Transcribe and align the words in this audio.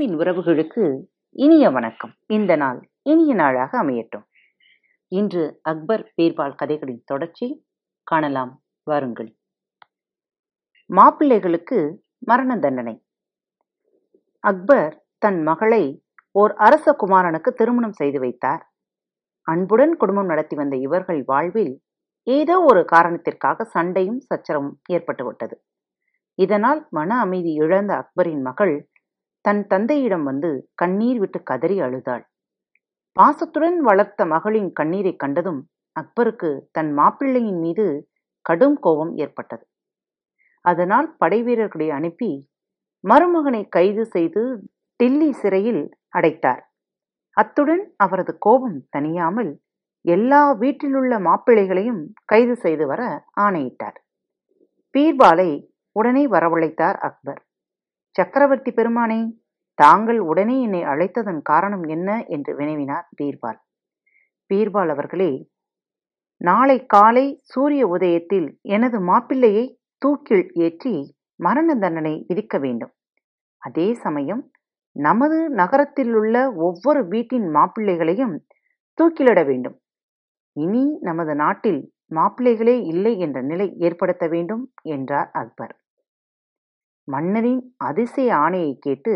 அன்பின் 0.00 0.18
உறவுகளுக்கு 0.18 1.02
இனிய 1.30 1.70
வணக்கம். 1.70 2.12
இந்த 2.26 2.56
நாள் 2.56 2.90
இனிய 3.02 3.34
நாளாக 3.34 3.82
அமையட்டும். 3.82 4.22
இன்று 5.08 5.60
அக்பர் 5.62 6.12
பீர்பால் 6.16 6.54
கதைகளின் 6.54 7.02
தொடர்ச்சி 7.04 7.66
காணலாம். 8.02 8.62
வாருங்கள். 8.82 9.36
மாப்பிள்ளைகளுக்கு 10.86 12.02
மரண 12.18 12.58
தண்டனை. 12.58 13.04
அக்பர் 14.40 15.06
தன் 15.18 15.42
மகளை 15.42 16.04
ஓர் 16.30 16.52
அரச 16.52 16.96
குமாரனுக்கு 16.98 17.52
திருமணம் 17.52 17.92
செய்து 17.92 18.20
வைத்தார். 18.20 18.72
அன்புடன் 19.42 19.96
குடும்பம் 19.96 20.26
நடத்தி 20.26 20.56
வந்த 20.56 20.76
இவர்கள் 20.76 21.22
வாழ்வில் 21.26 21.82
ஏதோ 22.22 22.60
ஒரு 22.60 22.84
காரணத்திற்காக 22.84 23.64
சண்டையும் 23.64 24.20
சச்சரவும் 24.20 24.80
ஏற்பட்டுவிட்டது. 24.92 25.58
இதனால் 26.34 26.86
மன 26.90 27.18
அமைதி 27.18 27.52
இழந்த 27.52 27.94
அக்பரின் 27.94 28.40
மகள் 28.40 28.88
தன் 29.44 29.66
தந்தையிடம் 29.66 30.22
வந்து 30.22 30.50
கண்ணீர் 30.74 31.18
விட்டு 31.18 31.38
கதறி 31.42 31.80
அழுதாள். 31.80 32.24
பாசத்துடன் 33.16 33.78
வளர்த்த 33.80 34.24
மகளின் 34.24 34.70
கண்ணீரை 34.72 35.16
கண்டதும் 35.16 35.60
அக்பருக்கு 35.96 36.50
தன் 36.72 36.90
மாப்பிள்ளையின் 36.92 37.60
மீது 37.60 37.86
கடும் 38.46 38.76
கோபம் 38.80 39.12
ஏற்பட்டது. 39.16 39.64
அதனால் 40.64 41.08
படைவீரர்களை 41.24 41.88
அனுப்பி 41.88 42.30
மருமகனை 43.04 43.62
கைது 43.68 44.04
செய்து 44.06 44.42
டில்லி 44.96 45.32
சிறையில் 45.32 45.82
அடைத்தார். 46.08 46.62
அத்துடன் 47.36 47.82
அவரது 47.96 48.32
கோபம் 48.38 48.78
தணியாமல் 48.96 49.52
எல்லா 50.04 50.42
வீட்டிலுள்ள 50.52 51.12
மாப்பிள்ளைகளையும் 51.18 52.02
கைது 52.24 52.54
செய்து 52.56 52.86
வர 52.86 53.02
ஆணையிட்டார். 53.34 53.98
பீர்பாலை 54.94 55.50
உடனே 55.96 56.26
வரவழைத்தார் 56.26 56.98
அக்பர். 56.98 57.40
சக்கரவர்த்தி 58.18 58.70
பெருமானே 58.70 59.20
தாங்கள் 59.74 60.18
உடனே 60.20 60.60
என்னை 60.60 60.82
அழைத்ததன் 60.82 61.42
காரணம் 61.42 61.82
என்ன? 61.82 62.24
என்று 62.28 62.56
வினவினார் 62.56 63.06
பீர்பால். 63.16 63.58
பீர்பால் 64.50 64.88
அவர்களே 64.88 65.50
நாளை 66.36 66.86
காலை 66.86 67.40
சூரிய 67.42 67.86
உதயத்தில் 67.86 68.48
எனது 68.62 69.00
மாப்பிள்ளையை 69.00 69.64
தூக்கில் 69.98 70.50
ஏற்றி 70.52 70.94
மரண 71.36 71.74
தண்டனை 71.74 72.24
விதிக்க 72.28 72.58
வேண்டும். 72.58 72.92
அதே 73.58 73.94
சமயம் 73.94 74.50
நமது 74.92 75.50
நகரத்திலுள்ள 75.50 76.54
ஒவ்வொரு 76.56 77.08
வீட்டின் 77.08 77.46
மாப்பிள்ளைகளையும் 77.48 78.36
தூக்கிலிட 78.98 79.46
வேண்டும். 79.46 79.76
இனி 80.52 80.84
நமது 81.00 81.34
நாட்டில் 81.34 81.92
மாப்பிள்ளைகளே 82.14 82.76
இல்லை 82.84 83.18
என்ற 83.18 83.40
நிலை 83.40 83.76
ஏற்படுத்த 83.78 84.26
வேண்டும் 84.28 84.72
என்றார் 84.82 85.30
அக்பர். 85.32 85.79
மன்னரின் 87.12 87.60
அதிசய 87.88 88.30
ஆணையை 88.44 88.72
கேட்டு 88.86 89.14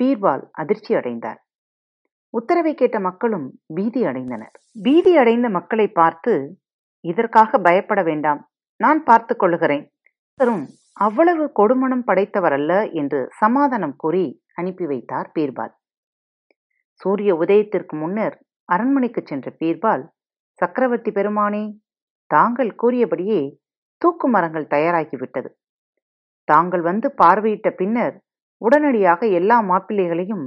பீர்பால் 0.00 0.42
அதிர்ச்சி 0.60 0.92
அடைந்தார். 0.94 1.38
உத்தரவை 2.34 2.72
கேட்ட 2.80 2.96
மக்களும் 3.06 3.46
பீதி 3.76 4.00
அடைந்தனர். 4.10 4.54
பீதி 4.84 5.12
அடைந்த 5.22 5.48
மக்களை 5.56 5.86
பார்த்து 6.00 6.32
இதற்காக 7.04 7.58
பயப்பட 7.66 8.00
வேண்டாம். 8.02 8.40
நான் 8.80 9.00
பார்த்து 9.08 9.34
கொள்ளுகிறேன். 9.36 9.86
அவ்வளவு 11.06 11.44
கொடுமணம் 11.58 12.04
படைத்தவரல்ல 12.06 12.72
என்று 13.00 13.20
சமாதானம் 13.40 13.96
கூறி 14.02 14.24
அனுப்பி 14.60 14.86
வைத்தார் 14.92 15.28
பீர்பால். 15.36 15.74
சூரிய 17.00 17.30
உதயத்திற்கு 17.42 17.94
முன்னர் 18.02 18.36
அரண்மனைக்கு 18.68 19.20
சென்ற 19.24 19.48
பீர்பால் 19.60 20.04
சக்கரவர்த்தி 20.60 21.10
பெருமானே 21.18 21.64
தாங்கள் 22.30 22.72
கூறியபடியே 22.82 23.40
தூக்கு 24.02 24.26
மரங்கள் 24.28 24.72
தயாராகிவிட்டது. 24.74 25.50
தாங்கள் 26.50 26.82
வந்து 26.82 27.08
பார்வையிட்ட 27.22 27.68
பின்னர் 27.70 28.16
உடனடியாக 28.62 29.20
எல்லா 29.38 29.56
மாப்பிள்ளைகளையும் 29.62 30.44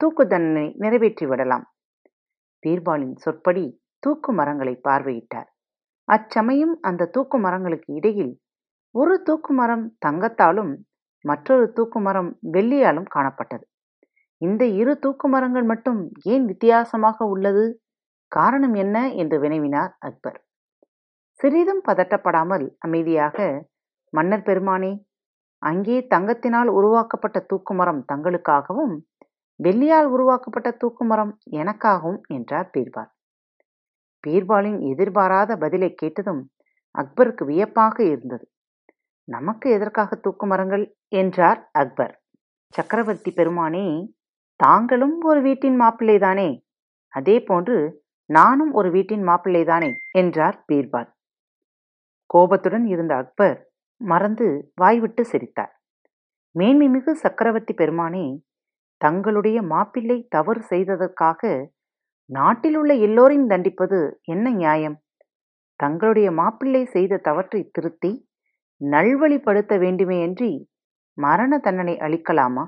தூக்கு 0.00 0.24
தண்டனை 0.26 0.66
நிறைவேற்றி 0.78 1.24
விடலாம். 1.26 1.66
பீர்பாலின் 2.62 3.16
சொற்படி 3.16 3.66
தூக்கு 4.02 4.30
மரங்களை 4.32 4.74
பார்வையிட்டார். 4.88 5.48
அச்சமயம் 6.08 6.74
அந்த 6.80 7.08
தூக்கு 7.14 7.36
மரங்களுக்கு 7.38 7.90
இடையில் 7.94 8.32
ஒரு 8.94 9.14
தூக்கு 9.22 9.52
மரம் 9.52 9.84
தங்கத்தாலும் 10.06 10.72
மற்றொரு 11.24 11.66
தூக்கு 11.72 11.98
மரம் 12.00 12.30
வெள்ளியாலும் 12.52 13.08
காணப்பட்டது. 13.14 13.64
இந்த 14.40 14.62
இரு 14.80 14.92
தூக்கு 14.98 15.26
மரங்கள் 15.28 15.66
மட்டும் 15.72 16.00
ஏன் 16.32 16.44
வித்தியாசமாக 16.44 17.26
உள்ளது? 17.26 17.64
காரணம் 18.32 18.74
என்ன? 18.74 18.96
என்று 19.12 19.36
வினவினார் 19.38 19.92
அக்பர். 19.98 20.38
சிறிதும் 21.40 21.82
பதட்டப்படாமல் 21.88 22.66
அமைதியாக 22.78 23.36
மன்னர் 24.12 24.46
பெருமானே 24.48 24.92
அங்கே 25.64 26.06
தங்கத்தினால் 26.10 26.70
உருவாக்கப்பட்ட 26.70 27.38
தூக்குமரம் 27.40 28.00
தங்களுக்காகவும் 28.12 28.94
வெள்ளியால் 29.60 30.08
உருவாக்கப்பட்ட 30.08 30.68
தூக்குமரம் 30.72 31.32
எனக்காகவும் 31.50 32.20
என்றார் 32.28 32.70
பீர்பால். 32.74 33.10
பீர்பாலின் 34.24 34.78
எதிர்பாராத 34.82 35.56
பதிலை 35.56 35.94
கேட்டதும் 35.94 36.42
அக்பருக்கு 36.94 37.44
வியப்பாக 37.44 37.96
இருந்தது. 38.04 38.44
நமக்கு 39.28 39.66
எதற்காக 39.70 40.16
தூக்குமரங்கள்? 40.16 40.84
என்றார் 41.08 41.60
அக்பர். 41.72 42.14
சக்கரவர்த்தி 42.74 43.30
பெருமானே 43.30 43.86
தாங்களும் 44.60 45.16
ஒரு 45.20 45.40
வீட்டின் 45.40 45.80
மாப்பிள்ளைதானே 45.80 46.48
அதே 47.12 47.36
போன்று 47.40 47.76
நானும் 48.30 48.72
ஒரு 48.72 48.90
வீட்டின் 48.90 49.24
மாப்பிள்ளைதானே 49.28 49.90
என்றார் 50.12 50.56
பீர்பால். 50.68 51.08
கோபத்துடன் 52.30 52.86
இருந்த 52.86 53.12
அக்பர் 53.16 53.58
மறந்து 54.00 54.70
வாய்விட்டு 54.74 55.24
சிரித்தார் 55.24 55.72
மேன்மைமிகு 56.54 57.12
சக்கரவர்த்தி 57.14 57.74
பெருமானே 57.74 58.26
தங்களுடைய 59.00 59.62
மாப்பிள்ளை 59.62 60.26
தவறு 60.28 60.60
செய்ததற்காக 60.62 61.70
நாட்டில் 62.26 62.76
உள்ள 62.76 62.94
எல்லோரையும் 62.94 63.48
தண்டிப்பது 63.48 64.20
என்ன 64.22 64.50
நியாயம்? 64.50 64.96
தங்களுடைய 65.76 66.30
மாப்பிள்ளை 66.30 66.84
செய்த 66.84 67.16
தவற்றை 67.16 67.70
திருத்தி 67.72 68.12
நல்வழிப்படுத்த 68.80 69.78
வேண்டுமேயன்றி 69.78 70.52
மரண 71.18 71.58
தண்டனை 71.58 71.98
அளிக்கலாமா? 71.98 72.64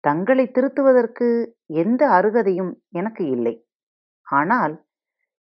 தங்களை 0.00 0.46
திருத்துவதற்கு 0.46 1.28
எந்த 1.66 2.08
அருகதையும் 2.08 2.72
எனக்கு 2.88 3.24
இல்லை. 3.30 3.54
ஆனால் 4.26 4.74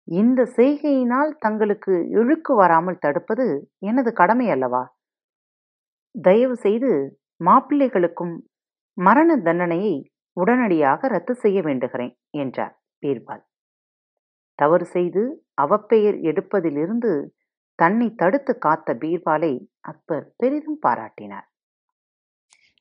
இந்த 0.07 0.45
செய்கையினால் 0.45 1.31
தங்களுக்கு 1.39 2.07
இழுக்கு 2.09 2.55
வராமல் 2.55 2.99
தடுப்பது 2.99 3.69
எனது 3.79 4.13
கடமை 4.13 4.49
அல்லவா? 4.49 4.94
தயவு 6.21 6.55
செய்து 6.55 6.89
மாப்பிள்ளைகளுக்கும் 7.43 8.35
மரண 8.93 9.37
தண்டனையை 9.37 9.95
உடனடியாக 10.33 11.07
ரத்து 11.07 11.35
செய்ய 11.35 11.61
வேண்டுகிறேன் 11.61 12.13
என்றார் 12.29 12.75
பீர்பால். 13.03 13.43
தவறு 14.59 14.85
செய்து 14.85 15.21
அவப்பெயர் 15.61 16.17
எடுப்பதிலிருந்து 16.21 17.11
தன்னை 17.75 18.15
தடுத்து 18.15 18.57
காத்த 18.57 18.93
பீர்பாலை 18.93 19.67
அக்பர் 19.79 20.33
பெரிதும் 20.37 20.79
பாராட்டினார். 20.85 21.47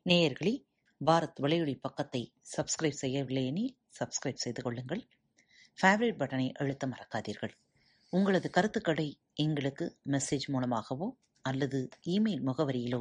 நேயர்களே 0.03 0.55
பாரத் 1.01 1.41
வலையொலி 1.43 1.75
பக்கத்தை 1.81 2.33
சப்ஸ்கிரைப் 2.57 3.01
செய்யவில்லை 3.01 3.47
எனில் 3.47 3.77
சப்ஸ்கிரைப் 4.01 4.43
செய்து 4.45 4.63
கொள்ளுங்கள். 4.63 5.03
ஃபேவரட் 5.83 6.21
பட்டனை 6.21 6.53
அழுத்த 6.53 6.87
மறக்காதீர்கள். 6.87 7.55
உங்களது 8.11 8.51
கருத்துக்களை 8.51 9.21
எங்களுக்கு 9.35 9.97
மெசேஜ் 10.11 10.47
மூலமாகவோ 10.47 11.17
அல்லது 11.43 11.89
இமெயில் 12.07 12.45
முகவரியிலோ 12.45 13.01